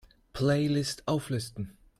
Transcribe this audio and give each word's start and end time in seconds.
Playlists 0.33 1.03
auflisten! 1.07 1.77